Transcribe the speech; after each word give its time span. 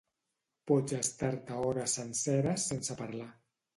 Pots 0.69 0.95
estar-te 1.01 1.59
hores 1.65 1.95
senceres 1.99 2.67
sense 2.73 2.97
parlar. 3.03 3.29